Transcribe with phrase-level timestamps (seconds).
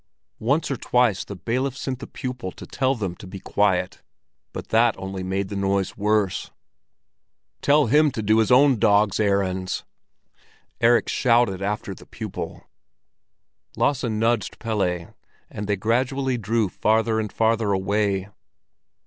[0.39, 4.01] Once or twice the bailiff sent the pupil to tell them to be quiet,
[4.51, 6.49] but that only made the noise worse.
[7.61, 9.83] "Tell him to go his own dog's errands!"
[10.79, 12.63] Erik shouted after the pupil.
[13.77, 15.13] Lasse nudged Pelle
[15.51, 18.27] and they gradually drew farther and farther away.